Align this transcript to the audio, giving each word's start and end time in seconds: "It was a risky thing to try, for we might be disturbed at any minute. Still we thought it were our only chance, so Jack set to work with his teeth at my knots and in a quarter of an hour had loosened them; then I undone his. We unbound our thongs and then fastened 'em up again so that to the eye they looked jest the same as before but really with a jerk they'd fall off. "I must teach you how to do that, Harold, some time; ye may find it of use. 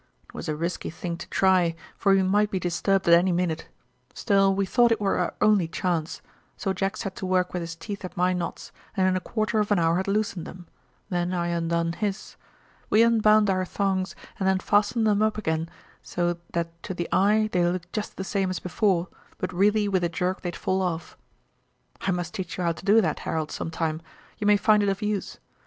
"It 0.29 0.33
was 0.33 0.49
a 0.49 0.55
risky 0.55 0.89
thing 0.89 1.15
to 1.17 1.29
try, 1.29 1.75
for 1.95 2.11
we 2.11 2.23
might 2.23 2.49
be 2.49 2.59
disturbed 2.59 3.07
at 3.07 3.13
any 3.13 3.31
minute. 3.31 3.67
Still 4.15 4.55
we 4.55 4.65
thought 4.65 4.91
it 4.91 4.99
were 4.99 5.19
our 5.19 5.35
only 5.41 5.67
chance, 5.67 6.23
so 6.57 6.73
Jack 6.73 6.97
set 6.97 7.15
to 7.17 7.25
work 7.27 7.53
with 7.53 7.61
his 7.61 7.75
teeth 7.75 8.03
at 8.03 8.17
my 8.17 8.33
knots 8.33 8.71
and 8.97 9.07
in 9.07 9.15
a 9.15 9.19
quarter 9.19 9.59
of 9.59 9.71
an 9.71 9.77
hour 9.77 9.97
had 9.97 10.07
loosened 10.07 10.47
them; 10.47 10.65
then 11.09 11.33
I 11.35 11.49
undone 11.49 11.93
his. 11.93 12.35
We 12.89 13.03
unbound 13.03 13.47
our 13.51 13.63
thongs 13.63 14.15
and 14.39 14.47
then 14.49 14.57
fastened 14.57 15.07
'em 15.07 15.21
up 15.21 15.37
again 15.37 15.69
so 16.01 16.37
that 16.53 16.81
to 16.81 16.95
the 16.95 17.07
eye 17.11 17.49
they 17.51 17.63
looked 17.63 17.93
jest 17.93 18.17
the 18.17 18.23
same 18.23 18.49
as 18.49 18.57
before 18.57 19.07
but 19.37 19.53
really 19.53 19.87
with 19.87 20.03
a 20.03 20.09
jerk 20.09 20.41
they'd 20.41 20.55
fall 20.55 20.81
off. 20.81 21.15
"I 22.01 22.09
must 22.09 22.33
teach 22.33 22.57
you 22.57 22.63
how 22.63 22.71
to 22.71 22.85
do 22.85 23.01
that, 23.01 23.19
Harold, 23.19 23.51
some 23.51 23.69
time; 23.69 24.01
ye 24.39 24.47
may 24.47 24.57
find 24.57 24.81
it 24.81 24.89
of 24.89 25.03
use. 25.03 25.37